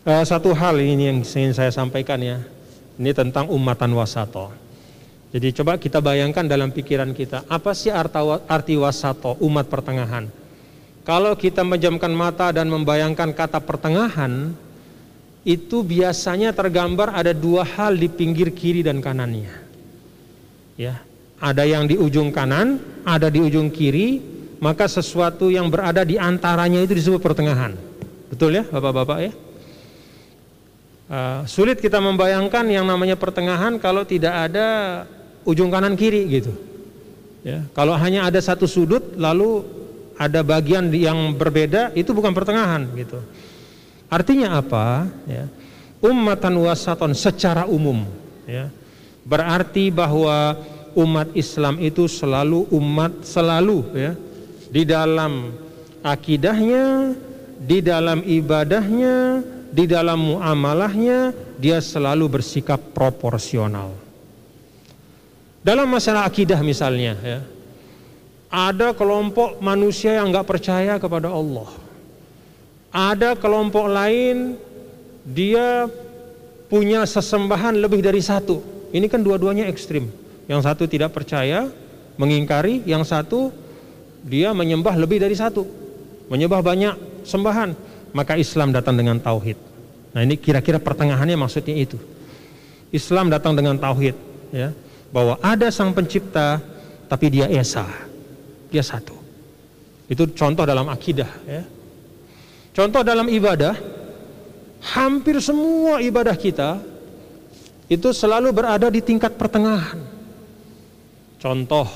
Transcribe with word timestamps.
Uh, 0.00 0.24
satu 0.24 0.56
hal 0.56 0.80
ini 0.80 1.12
yang 1.12 1.20
ingin 1.20 1.52
saya 1.52 1.68
sampaikan 1.68 2.16
ya. 2.24 2.40
Ini 2.96 3.12
tentang 3.12 3.52
umatan 3.52 3.92
wasato. 3.92 4.48
Jadi 5.28 5.52
coba 5.60 5.76
kita 5.76 6.00
bayangkan 6.00 6.42
dalam 6.48 6.72
pikiran 6.72 7.12
kita, 7.12 7.44
apa 7.46 7.76
sih 7.76 7.92
arti 7.92 8.74
wasato, 8.80 9.36
umat 9.44 9.68
pertengahan? 9.68 10.24
Kalau 11.04 11.36
kita 11.36 11.60
menjamkan 11.64 12.12
mata 12.16 12.48
dan 12.48 12.72
membayangkan 12.72 13.30
kata 13.36 13.60
pertengahan, 13.60 14.56
itu 15.44 15.84
biasanya 15.84 16.56
tergambar 16.56 17.12
ada 17.12 17.36
dua 17.36 17.64
hal 17.64 17.96
di 17.96 18.08
pinggir 18.08 18.56
kiri 18.56 18.80
dan 18.80 19.04
kanannya. 19.04 19.52
Ya, 20.80 21.04
ada 21.36 21.68
yang 21.68 21.84
di 21.84 22.00
ujung 22.00 22.32
kanan, 22.32 22.80
ada 23.04 23.28
di 23.28 23.40
ujung 23.40 23.68
kiri, 23.68 24.20
maka 24.64 24.88
sesuatu 24.88 25.52
yang 25.52 25.68
berada 25.68 26.08
di 26.08 26.16
antaranya 26.16 26.80
itu 26.80 26.96
disebut 26.96 27.20
pertengahan. 27.20 27.76
Betul 28.32 28.60
ya, 28.60 28.64
Bapak-bapak 28.64 29.18
ya? 29.20 29.32
Uh, 31.10 31.42
sulit 31.42 31.82
kita 31.82 31.98
membayangkan 31.98 32.62
yang 32.70 32.86
namanya 32.86 33.18
pertengahan 33.18 33.82
kalau 33.82 34.06
tidak 34.06 34.30
ada 34.30 35.02
ujung 35.42 35.66
kanan 35.66 35.98
kiri 35.98 36.22
gitu. 36.30 36.54
Ya, 37.42 37.66
kalau 37.74 37.98
hanya 37.98 38.30
ada 38.30 38.38
satu 38.38 38.70
sudut 38.70 39.18
lalu 39.18 39.66
ada 40.14 40.46
bagian 40.46 40.86
yang 40.94 41.34
berbeda 41.34 41.90
itu 41.98 42.14
bukan 42.14 42.30
pertengahan 42.30 42.86
gitu. 42.94 43.18
Artinya 44.06 44.62
apa? 44.62 45.10
Ya, 45.26 45.50
ummatan 45.98 46.54
wasaton 46.62 47.10
secara 47.18 47.66
umum. 47.66 48.06
Ya, 48.46 48.70
berarti 49.26 49.90
bahwa 49.90 50.62
umat 50.94 51.34
Islam 51.34 51.82
itu 51.82 52.06
selalu 52.06 52.70
umat 52.70 53.26
selalu 53.26 53.82
ya 53.98 54.12
di 54.70 54.86
dalam 54.86 55.58
akidahnya, 56.06 57.18
di 57.58 57.82
dalam 57.82 58.22
ibadahnya, 58.22 59.42
di 59.70 59.86
dalam 59.86 60.18
muamalahnya 60.34 61.34
dia 61.56 61.78
selalu 61.78 62.38
bersikap 62.38 62.78
proporsional. 62.90 63.94
Dalam 65.60 65.86
masalah 65.86 66.26
akidah 66.26 66.58
misalnya 66.64 67.14
ya, 67.20 67.40
ada 68.50 68.90
kelompok 68.90 69.62
manusia 69.62 70.18
yang 70.18 70.34
nggak 70.34 70.48
percaya 70.48 70.98
kepada 70.98 71.30
Allah. 71.30 71.70
Ada 72.90 73.38
kelompok 73.38 73.86
lain 73.86 74.58
dia 75.22 75.86
punya 76.66 77.06
sesembahan 77.06 77.78
lebih 77.78 78.02
dari 78.02 78.18
satu. 78.18 78.58
Ini 78.90 79.06
kan 79.06 79.22
dua-duanya 79.22 79.70
ekstrim. 79.70 80.10
Yang 80.50 80.66
satu 80.66 80.90
tidak 80.90 81.14
percaya, 81.14 81.70
mengingkari, 82.18 82.82
yang 82.82 83.06
satu 83.06 83.54
dia 84.26 84.50
menyembah 84.50 84.98
lebih 84.98 85.22
dari 85.22 85.38
satu. 85.38 85.62
Menyembah 86.26 86.58
banyak 86.58 86.94
sembahan. 87.22 87.89
Maka 88.10 88.34
Islam 88.38 88.74
datang 88.74 88.98
dengan 88.98 89.18
tauhid. 89.22 89.58
Nah, 90.10 90.26
ini 90.26 90.34
kira-kira 90.34 90.82
pertengahannya 90.82 91.38
maksudnya 91.38 91.78
itu. 91.78 91.96
Islam 92.90 93.30
datang 93.30 93.54
dengan 93.54 93.78
tauhid, 93.78 94.16
ya. 94.50 94.74
Bahwa 95.14 95.38
ada 95.42 95.70
sang 95.70 95.94
pencipta 95.94 96.58
tapi 97.10 97.30
dia 97.30 97.46
esa. 97.50 97.86
Dia 98.70 98.82
satu. 98.82 99.14
Itu 100.10 100.26
contoh 100.34 100.66
dalam 100.66 100.90
akidah 100.90 101.30
ya. 101.46 101.62
Contoh 102.74 103.02
dalam 103.06 103.30
ibadah 103.30 103.78
hampir 104.94 105.38
semua 105.38 106.02
ibadah 106.02 106.34
kita 106.34 106.82
itu 107.90 108.10
selalu 108.10 108.50
berada 108.50 108.90
di 108.90 109.02
tingkat 109.02 109.34
pertengahan. 109.38 109.98
Contoh 111.38 111.86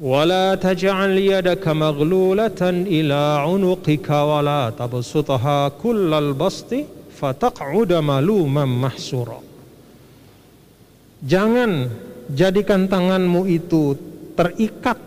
wala 0.00 0.58
taj'al 0.58 1.14
yadaka 1.14 1.70
maghlulatan 1.70 2.86
ila 2.86 3.46
unuqika 3.46 4.26
wala 4.26 4.74
tabsutha 4.74 5.70
kullal 5.78 6.34
basti 6.34 6.82
fataq'uda 7.14 8.02
maluman 8.02 8.66
mahsura 8.66 9.54
Jangan 11.24 11.88
jadikan 12.28 12.84
tanganmu 12.84 13.48
itu 13.48 13.96
terikat 14.36 15.00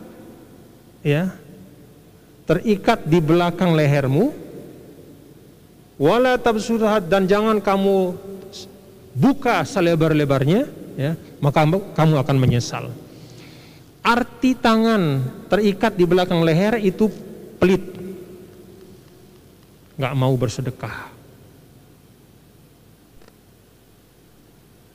ya. 1.06 1.30
Terikat 2.50 3.06
di 3.06 3.22
belakang 3.22 3.78
lehermu. 3.78 4.34
Wala 6.02 6.42
tabsurat 6.42 7.06
dan 7.06 7.30
jangan 7.30 7.62
kamu 7.62 8.18
buka 9.18 9.66
selebar-lebarnya 9.66 10.70
ya, 10.94 11.18
maka 11.42 11.66
kamu 11.94 12.16
akan 12.22 12.38
menyesal. 12.38 12.90
Arti 14.08 14.56
tangan 14.56 15.20
terikat 15.52 16.00
di 16.00 16.08
belakang 16.08 16.40
leher 16.40 16.80
itu 16.80 17.12
pelit. 17.60 18.00
nggak 20.00 20.14
mau 20.16 20.32
bersedekah. 20.40 21.12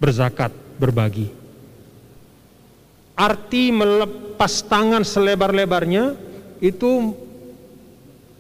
Berzakat 0.00 0.55
berbagi. 0.81 1.28
Arti 3.12 3.69
melepas 3.69 4.65
tangan 4.65 5.05
selebar-lebarnya 5.05 6.17
itu 6.65 7.12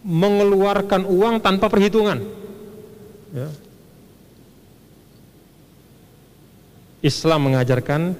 mengeluarkan 0.00 1.04
uang 1.04 1.36
tanpa 1.44 1.68
perhitungan. 1.68 2.24
Ya. 3.36 3.52
Islam 7.02 7.50
mengajarkan 7.50 8.16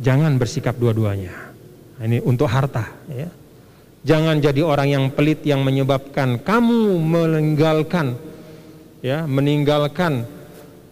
jangan 0.00 0.40
bersikap 0.40 0.78
dua-duanya. 0.78 1.51
Nah, 1.98 2.04
ini 2.08 2.18
untuk 2.24 2.48
harta. 2.48 2.88
Ya. 3.10 3.28
Jangan 4.02 4.42
jadi 4.42 4.66
orang 4.66 4.88
yang 4.90 5.04
pelit 5.14 5.46
yang 5.46 5.62
menyebabkan 5.62 6.42
kamu 6.42 6.98
meninggalkan, 6.98 8.18
ya, 8.98 9.22
meninggalkan 9.30 10.26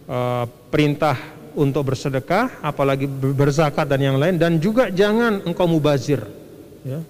uh, 0.07 0.47
perintah 0.71 1.19
untuk 1.51 1.91
bersedekah, 1.91 2.63
apalagi 2.63 3.11
berzakat 3.11 3.83
dan 3.83 3.99
yang 3.99 4.15
lain, 4.15 4.39
dan 4.39 4.55
juga 4.63 4.87
jangan 4.87 5.43
engkau 5.43 5.67
mubazir. 5.67 6.23
Ya. 6.87 7.03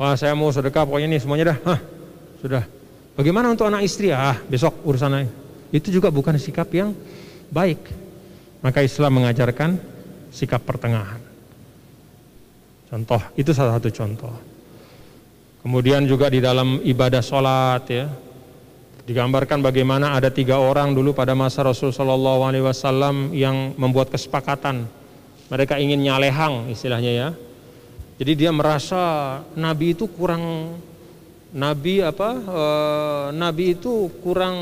Wah 0.00 0.16
saya 0.16 0.32
mau 0.32 0.48
sedekah, 0.48 0.88
pokoknya 0.88 1.08
ini 1.08 1.20
semuanya 1.20 1.52
dah, 1.52 1.58
Hah, 1.72 1.80
sudah. 2.40 2.64
Bagaimana 3.16 3.52
untuk 3.52 3.68
anak 3.68 3.84
istri? 3.84 4.12
Ah, 4.12 4.36
besok 4.44 4.84
urusan. 4.84 5.24
Itu 5.72 5.88
juga 5.88 6.12
bukan 6.12 6.36
sikap 6.36 6.68
yang 6.72 6.92
baik. 7.48 7.80
Maka 8.60 8.84
Islam 8.84 9.20
mengajarkan 9.20 9.80
sikap 10.32 10.60
pertengahan. 10.64 11.35
Contoh, 12.86 13.22
itu 13.34 13.50
salah 13.50 13.78
satu 13.78 13.90
contoh. 13.90 14.34
Kemudian 15.62 16.06
juga 16.06 16.30
di 16.30 16.38
dalam 16.38 16.78
ibadah 16.86 17.18
sholat 17.18 17.82
ya, 17.90 18.06
Digambarkan 19.06 19.62
bagaimana 19.62 20.18
ada 20.18 20.34
tiga 20.34 20.58
orang 20.58 20.90
dulu 20.90 21.14
pada 21.14 21.30
masa 21.30 21.62
Rasulullah 21.62 21.94
SAW 22.74 23.30
yang 23.30 23.78
membuat 23.78 24.10
kesepakatan. 24.10 24.82
Mereka 25.46 25.78
ingin 25.78 26.02
nyalehang 26.02 26.66
istilahnya 26.74 27.12
ya. 27.14 27.28
Jadi 28.18 28.32
dia 28.34 28.50
merasa 28.50 28.98
Nabi 29.54 29.94
itu 29.94 30.10
kurang 30.10 30.74
Nabi 31.54 32.02
apa? 32.02 32.30
E, 32.34 32.64
Nabi 33.38 33.78
itu 33.78 34.10
kurang 34.18 34.58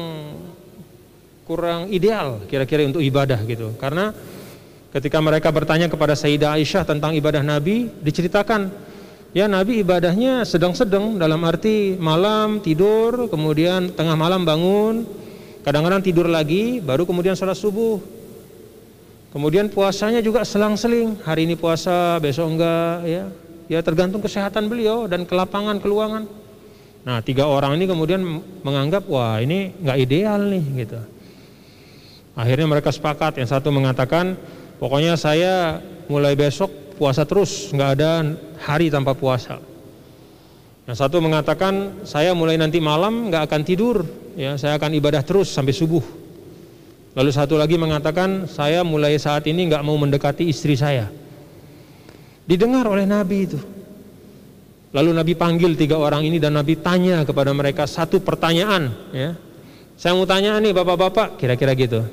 kurang 1.49 1.89
ideal 1.89 2.45
kira-kira 2.45 2.85
untuk 2.85 3.01
ibadah 3.01 3.41
gitu. 3.49 3.73
Karena 3.81 4.13
ketika 4.95 5.19
mereka 5.19 5.51
bertanya 5.51 5.91
kepada 5.91 6.15
Sayyidah 6.15 6.55
Aisyah 6.55 6.87
tentang 6.87 7.13
ibadah 7.19 7.43
Nabi, 7.43 7.91
diceritakan 8.01 8.95
Ya 9.35 9.51
Nabi 9.51 9.83
ibadahnya 9.83 10.47
sedang-sedang 10.47 11.19
dalam 11.19 11.43
arti 11.43 11.99
malam 11.99 12.63
tidur, 12.63 13.27
kemudian 13.27 13.91
tengah 13.91 14.15
malam 14.15 14.47
bangun, 14.47 15.03
kadang-kadang 15.67 16.07
tidur 16.07 16.31
lagi, 16.31 16.79
baru 16.79 17.03
kemudian 17.03 17.35
sholat 17.35 17.59
subuh. 17.59 17.99
Kemudian 19.35 19.67
puasanya 19.75 20.23
juga 20.23 20.47
selang-seling, 20.47 21.19
hari 21.27 21.51
ini 21.51 21.59
puasa, 21.59 22.23
besok 22.23 22.55
enggak, 22.55 23.03
ya. 23.11 23.25
Ya 23.67 23.83
tergantung 23.83 24.23
kesehatan 24.23 24.71
beliau 24.71 25.11
dan 25.11 25.27
kelapangan, 25.27 25.83
keluangan. 25.83 26.31
Nah 27.03 27.19
tiga 27.19 27.51
orang 27.51 27.75
ini 27.75 27.91
kemudian 27.91 28.23
menganggap 28.63 29.03
wah 29.11 29.43
ini 29.43 29.75
nggak 29.83 29.99
ideal 29.99 30.47
nih 30.47 30.65
gitu. 30.87 31.01
Akhirnya 32.39 32.71
mereka 32.71 32.95
sepakat, 32.95 33.43
yang 33.43 33.51
satu 33.51 33.75
mengatakan 33.75 34.39
pokoknya 34.85 35.17
saya 35.17 35.81
mulai 36.13 36.37
besok 36.37 36.69
puasa 37.01 37.25
terus, 37.25 37.73
nggak 37.73 37.91
ada 37.97 38.37
hari 38.61 38.93
tanpa 38.93 39.17
puasa. 39.17 39.57
Yang 40.85 41.01
satu 41.01 41.25
mengatakan 41.25 42.05
saya 42.05 42.37
mulai 42.37 42.61
nanti 42.61 42.85
malam 42.85 43.33
nggak 43.33 43.49
akan 43.49 43.63
tidur, 43.65 44.05
ya 44.37 44.61
saya 44.61 44.77
akan 44.77 44.93
ibadah 44.93 45.25
terus 45.25 45.49
sampai 45.49 45.73
subuh. 45.73 46.05
Lalu 47.17 47.31
satu 47.33 47.57
lagi 47.57 47.81
mengatakan 47.81 48.45
saya 48.45 48.85
mulai 48.85 49.17
saat 49.17 49.49
ini 49.49 49.73
nggak 49.73 49.81
mau 49.81 49.97
mendekati 49.97 50.45
istri 50.45 50.77
saya. 50.77 51.09
Didengar 52.45 52.85
oleh 52.85 53.09
Nabi 53.09 53.39
itu. 53.41 53.57
Lalu 54.93 55.11
Nabi 55.17 55.33
panggil 55.33 55.73
tiga 55.81 55.97
orang 55.97 56.29
ini 56.29 56.37
dan 56.37 56.61
Nabi 56.61 56.77
tanya 56.77 57.25
kepada 57.25 57.57
mereka 57.57 57.89
satu 57.89 58.21
pertanyaan. 58.21 58.93
Ya. 59.17 59.33
Saya 59.97 60.13
mau 60.13 60.29
tanya 60.29 60.61
nih 60.61 60.77
bapak-bapak, 60.77 61.41
kira-kira 61.41 61.73
gitu. 61.73 62.05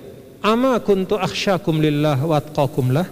Ama 0.42 0.82
kuntu 0.82 1.22
akhsyakum 1.22 1.78
lillah 1.78 2.18
wa 2.18 2.42
lah. 2.90 3.08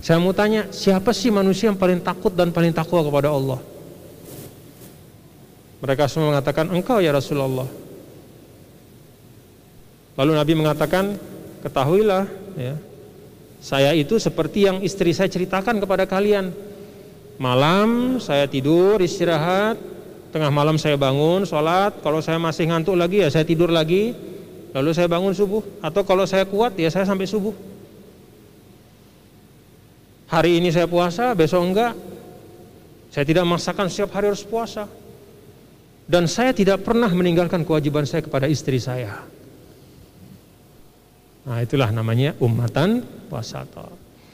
Saya 0.00 0.16
mau 0.20 0.32
tanya, 0.32 0.68
siapa 0.72 1.12
sih 1.12 1.28
manusia 1.28 1.68
yang 1.72 1.76
paling 1.76 2.00
takut 2.00 2.32
dan 2.32 2.52
paling 2.52 2.72
takwa 2.72 3.00
kepada 3.04 3.32
Allah? 3.32 3.60
Mereka 5.80 6.08
semua 6.08 6.36
mengatakan, 6.36 6.68
engkau 6.72 7.00
ya 7.00 7.12
Rasulullah. 7.12 7.68
Lalu 10.20 10.32
Nabi 10.36 10.52
mengatakan, 10.52 11.16
ketahuilah 11.64 12.28
ya, 12.56 12.76
saya 13.60 13.92
itu 13.96 14.20
seperti 14.20 14.68
yang 14.68 14.80
istri 14.84 15.12
saya 15.16 15.28
ceritakan 15.32 15.80
kepada 15.80 16.04
kalian. 16.04 16.52
Malam 17.40 18.20
saya 18.20 18.44
tidur, 18.44 19.00
istirahat, 19.00 19.80
tengah 20.28 20.52
malam 20.52 20.76
saya 20.76 21.00
bangun, 21.00 21.48
sholat, 21.48 21.96
kalau 22.04 22.20
saya 22.20 22.36
masih 22.36 22.68
ngantuk 22.68 22.96
lagi 22.96 23.24
ya 23.24 23.28
saya 23.32 23.44
tidur 23.48 23.72
lagi, 23.72 24.12
lalu 24.74 24.90
saya 24.94 25.10
bangun 25.10 25.34
subuh, 25.34 25.62
atau 25.82 26.02
kalau 26.06 26.24
saya 26.24 26.46
kuat 26.46 26.76
ya 26.78 26.90
saya 26.90 27.06
sampai 27.06 27.26
subuh. 27.26 27.52
Hari 30.30 30.62
ini 30.62 30.70
saya 30.70 30.86
puasa, 30.86 31.34
besok 31.34 31.62
enggak. 31.66 31.94
Saya 33.10 33.26
tidak 33.26 33.42
memaksakan 33.42 33.90
setiap 33.90 34.14
hari 34.14 34.30
harus 34.30 34.46
puasa. 34.46 34.86
Dan 36.06 36.30
saya 36.30 36.54
tidak 36.54 36.86
pernah 36.86 37.10
meninggalkan 37.10 37.66
kewajiban 37.66 38.06
saya 38.06 38.22
kepada 38.22 38.46
istri 38.46 38.78
saya. 38.78 39.26
Nah 41.46 41.58
itulah 41.62 41.90
namanya 41.90 42.38
umatan 42.38 43.02
wasata. 43.26 43.90